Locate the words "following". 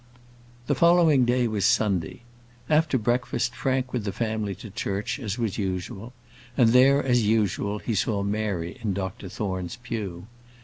0.73-1.25